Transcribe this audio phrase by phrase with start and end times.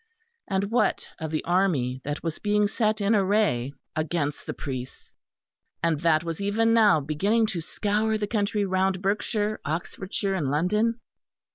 [0.47, 5.13] And what of the army that was being set in array against the priests,
[5.83, 10.99] and that was even now beginning to scour the country round Berkshire, Oxfordshire, and London?